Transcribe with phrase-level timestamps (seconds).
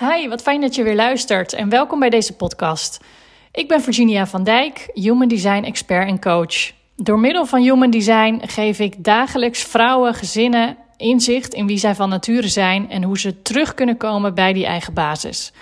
[0.00, 3.00] Hi, wat fijn dat je weer luistert en welkom bij deze podcast.
[3.52, 6.72] Ik ben Virginia van Dijk, Human Design expert en coach.
[6.96, 12.08] Door middel van Human Design geef ik dagelijks vrouwen, gezinnen inzicht in wie zij van
[12.08, 15.52] nature zijn en hoe ze terug kunnen komen bij die eigen basis.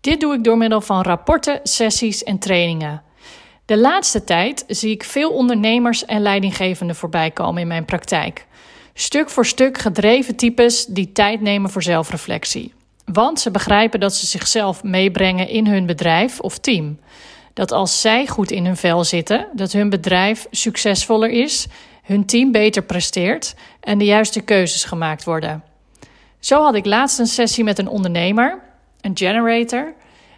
[0.00, 3.02] Dit doe ik door middel van rapporten, sessies en trainingen.
[3.64, 8.46] De laatste tijd zie ik veel ondernemers en leidinggevenden voorbij komen in mijn praktijk.
[8.94, 12.76] Stuk voor stuk gedreven types die tijd nemen voor zelfreflectie.
[13.12, 16.98] Want ze begrijpen dat ze zichzelf meebrengen in hun bedrijf of team.
[17.54, 21.66] Dat als zij goed in hun vel zitten, dat hun bedrijf succesvoller is,
[22.02, 25.62] hun team beter presteert en de juiste keuzes gemaakt worden.
[26.38, 28.60] Zo had ik laatst een sessie met een ondernemer,
[29.00, 29.94] een generator,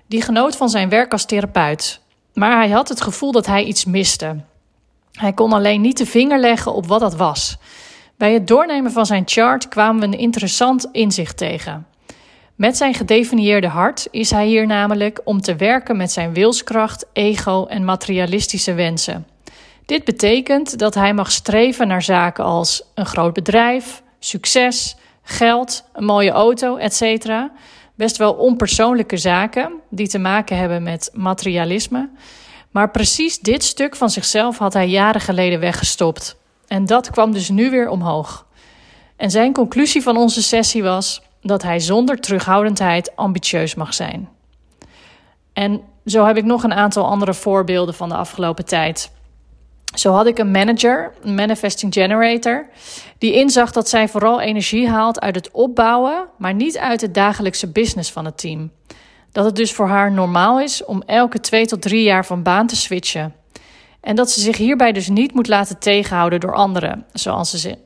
[0.07, 2.01] die genoot van zijn werk als therapeut.
[2.35, 4.37] Maar hij had het gevoel dat hij iets miste.
[5.13, 7.59] Hij kon alleen niet de vinger leggen op wat dat was.
[8.17, 11.87] Bij het doornemen van zijn chart kwamen we een interessant inzicht tegen.
[12.61, 17.67] Met zijn gedefinieerde hart is hij hier namelijk om te werken met zijn wilskracht, ego
[17.67, 19.27] en materialistische wensen.
[19.87, 26.05] Dit betekent dat hij mag streven naar zaken als een groot bedrijf, succes, geld, een
[26.05, 27.33] mooie auto, etc.
[27.95, 32.09] Best wel onpersoonlijke zaken die te maken hebben met materialisme.
[32.71, 36.37] Maar precies dit stuk van zichzelf had hij jaren geleden weggestopt.
[36.67, 38.47] En dat kwam dus nu weer omhoog.
[39.17, 44.29] En zijn conclusie van onze sessie was dat hij zonder terughoudendheid ambitieus mag zijn.
[45.53, 49.11] En zo heb ik nog een aantal andere voorbeelden van de afgelopen tijd.
[49.95, 52.69] Zo had ik een manager, een manifesting generator,
[53.19, 57.67] die inzag dat zij vooral energie haalt uit het opbouwen, maar niet uit het dagelijkse
[57.67, 58.71] business van het team.
[59.33, 62.67] Dat het dus voor haar normaal is om elke twee tot drie jaar van baan
[62.67, 63.35] te switchen.
[64.01, 67.79] En dat ze zich hierbij dus niet moet laten tegenhouden door anderen, zoals ze,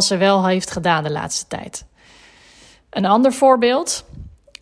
[0.00, 1.84] ze wel heeft gedaan de laatste tijd.
[2.92, 4.04] Een ander voorbeeld: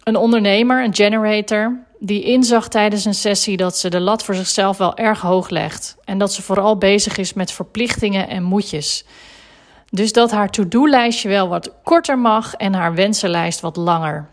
[0.05, 4.77] een ondernemer, een generator, die inzag tijdens een sessie dat ze de lat voor zichzelf
[4.77, 9.05] wel erg hoog legt en dat ze vooral bezig is met verplichtingen en moedjes.
[9.89, 14.29] Dus dat haar to-do-lijstje wel wat korter mag en haar wensenlijst wat langer.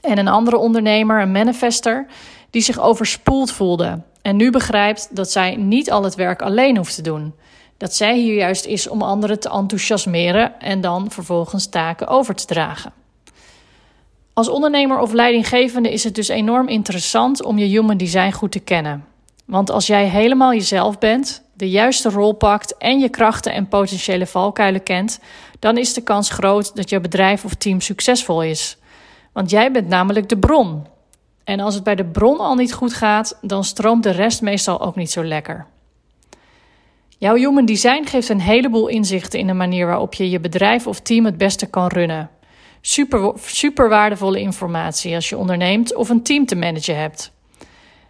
[0.00, 2.06] En een andere ondernemer, een manifester,
[2.50, 6.94] die zich overspoeld voelde en nu begrijpt dat zij niet al het werk alleen hoeft
[6.94, 7.34] te doen.
[7.82, 12.46] Dat zij hier juist is om anderen te enthousiasmeren en dan vervolgens taken over te
[12.46, 12.92] dragen.
[14.32, 18.58] Als ondernemer of leidinggevende is het dus enorm interessant om je human design goed te
[18.58, 19.04] kennen.
[19.44, 24.26] Want als jij helemaal jezelf bent, de juiste rol pakt en je krachten en potentiële
[24.26, 25.20] valkuilen kent,
[25.58, 28.76] dan is de kans groot dat je bedrijf of team succesvol is.
[29.32, 30.86] Want jij bent namelijk de bron.
[31.44, 34.80] En als het bij de bron al niet goed gaat, dan stroomt de rest meestal
[34.80, 35.66] ook niet zo lekker.
[37.22, 41.00] Jouw human design geeft een heleboel inzichten in de manier waarop je je bedrijf of
[41.00, 42.30] team het beste kan runnen.
[42.80, 47.32] Super, super waardevolle informatie als je onderneemt of een team te managen hebt.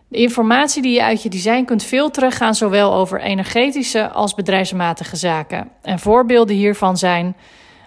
[0.09, 5.17] De informatie die je uit je design kunt filteren gaan zowel over energetische als bedrijfsmatige
[5.17, 5.71] zaken.
[5.83, 7.37] En voorbeelden hiervan zijn: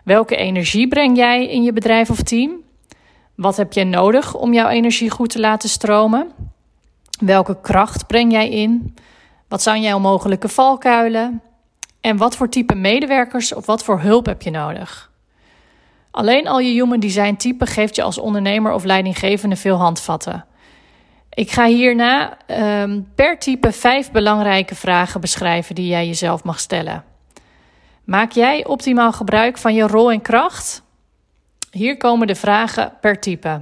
[0.03, 2.51] welke energie breng jij in je bedrijf of team?
[3.35, 6.31] Wat heb je nodig om jouw energie goed te laten stromen?
[7.19, 8.95] Welke kracht breng jij in?
[9.47, 11.41] Wat zijn jouw mogelijke valkuilen?
[12.01, 15.11] En wat voor type medewerkers of wat voor hulp heb je nodig?
[16.11, 20.45] Alleen al je human design type geeft je als ondernemer of leidinggevende veel handvatten.
[21.29, 22.37] Ik ga hierna
[22.81, 27.03] um, per type vijf belangrijke vragen beschrijven die jij jezelf mag stellen.
[28.03, 30.83] Maak jij optimaal gebruik van je rol en kracht?
[31.71, 33.61] Hier komen de vragen per type.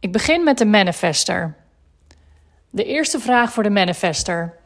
[0.00, 1.54] Ik begin met de manifester.
[2.70, 4.60] De eerste vraag voor de manifester.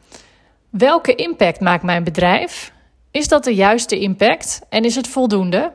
[0.77, 2.73] Welke impact maakt mijn bedrijf?
[3.11, 5.73] Is dat de juiste impact en is het voldoende?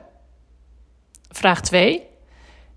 [1.28, 2.06] Vraag 2.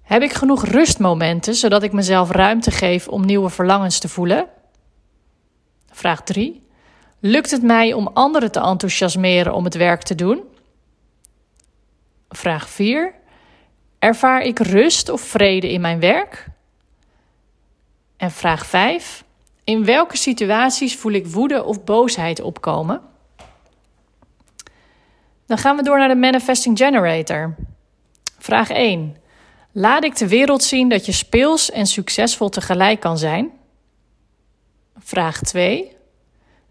[0.01, 4.47] Heb ik genoeg rustmomenten zodat ik mezelf ruimte geef om nieuwe verlangens te voelen?
[5.91, 6.67] Vraag 3.
[7.19, 10.43] Lukt het mij om anderen te enthousiasmeren om het werk te doen?
[12.29, 13.13] Vraag 4.
[13.99, 16.47] Ervaar ik rust of vrede in mijn werk?
[18.17, 19.24] En vraag 5.
[19.65, 23.01] In welke situaties voel ik woede of boosheid opkomen?
[25.45, 27.55] Dan gaan we door naar de Manifesting Generator.
[28.39, 29.17] Vraag 1.
[29.71, 33.51] Laat ik de wereld zien dat je speels en succesvol tegelijk kan zijn?
[34.97, 35.95] Vraag 2.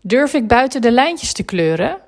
[0.01, 2.01] Durf ik buiten de lijntjes te kleuren?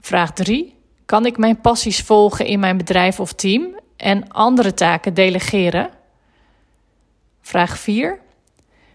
[0.00, 0.74] Vraag 3.
[1.06, 5.90] Kan ik mijn passies volgen in mijn bedrijf of team en andere taken delegeren?
[7.40, 8.20] Vraag 4.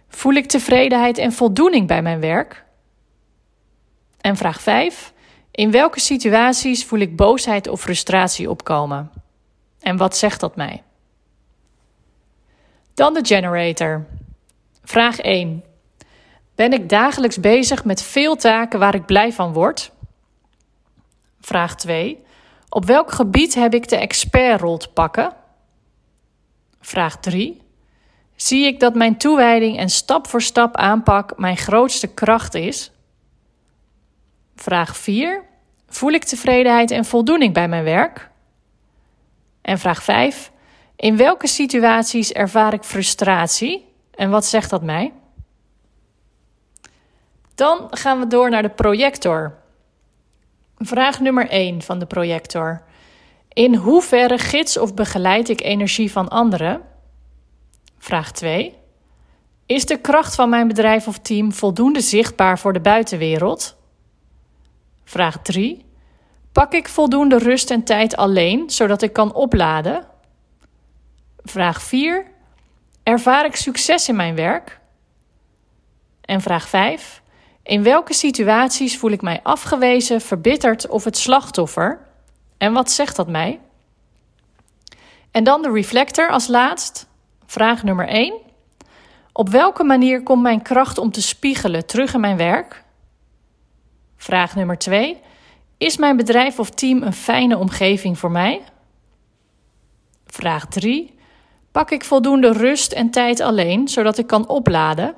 [0.08, 2.66] Voel ik tevredenheid en voldoening bij mijn werk?
[4.22, 5.14] En vraag 5.
[5.52, 9.12] In welke situaties voel ik boosheid of frustratie opkomen?
[9.80, 10.84] En wat zegt dat mij?
[12.94, 14.06] Dan de generator.
[14.84, 15.64] Vraag 1.
[16.56, 19.92] Ben ik dagelijks bezig met veel taken waar ik blij van word?
[21.40, 22.24] Vraag 2.
[22.70, 25.34] Op welk gebied heb ik de expertrol te pakken?
[26.80, 27.62] Vraag 3.
[28.38, 32.92] Zie ik dat mijn toewijding en stap voor stap aanpak mijn grootste kracht is?
[34.56, 35.44] Vraag 4.
[35.88, 38.30] Voel ik tevredenheid en voldoening bij mijn werk?
[39.62, 40.52] En vraag 5.
[40.96, 45.14] In welke situaties ervaar ik frustratie en wat zegt dat mij?
[47.56, 49.58] Dan gaan we door naar de projector.
[50.78, 52.82] Vraag nummer 1 van de projector.
[53.54, 56.82] In hoeverre gids of begeleid ik energie van anderen?
[57.98, 58.76] Vraag 2.
[59.66, 63.76] Is de kracht van mijn bedrijf of team voldoende zichtbaar voor de buitenwereld?
[65.04, 65.86] Vraag 3.
[66.52, 70.08] Pak ik voldoende rust en tijd alleen, zodat ik kan opladen?
[71.44, 72.26] Vraag 4.
[73.04, 74.80] Ervaar ik succes in mijn werk?
[76.22, 77.22] En vraag 5.
[77.64, 82.00] In welke situaties voel ik mij afgewezen, verbitterd of het slachtoffer?
[82.58, 83.60] En wat zegt dat mij?
[85.32, 87.07] En dan de reflector als laatst.
[87.48, 88.34] Vraag nummer 1.
[89.32, 92.84] Op welke manier komt mijn kracht om te spiegelen terug in mijn werk?
[94.18, 95.22] Vraag nummer 2.
[95.78, 98.62] Is mijn bedrijf of team een fijne omgeving voor mij?
[100.26, 101.16] Vraag 3.
[101.72, 105.16] Pak ik voldoende rust en tijd alleen, zodat ik kan opladen?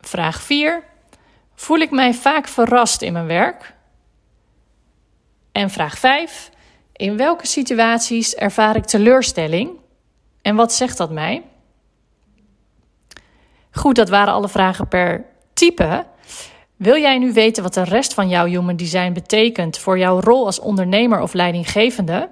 [0.00, 0.84] Vraag 4.
[1.54, 3.74] Voel ik mij vaak verrast in mijn werk?
[5.52, 6.50] En vraag 5.
[6.92, 9.80] In welke situaties ervaar ik teleurstelling?
[10.42, 11.42] En wat zegt dat mij?
[13.70, 16.04] Goed, dat waren alle vragen per type.
[16.76, 20.46] Wil jij nu weten wat de rest van jouw human design betekent voor jouw rol
[20.46, 22.28] als ondernemer of leidinggevende?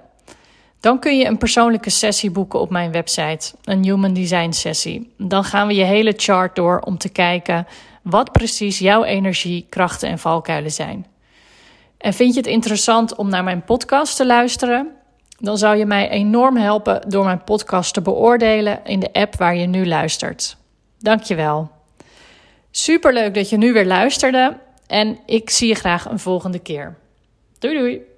[0.80, 5.12] Dan kun je een persoonlijke sessie boeken op mijn website, een human design sessie.
[5.16, 7.66] Dan gaan we je hele chart door om te kijken
[8.02, 11.06] wat precies jouw energie, krachten en valkuilen zijn.
[11.98, 14.99] En vind je het interessant om naar mijn podcast te luisteren?
[15.40, 19.56] Dan zou je mij enorm helpen door mijn podcast te beoordelen in de app waar
[19.56, 20.56] je nu luistert.
[20.98, 21.70] Dankjewel.
[22.70, 24.56] Superleuk dat je nu weer luisterde
[24.86, 26.96] en ik zie je graag een volgende keer.
[27.58, 28.09] Doei doei!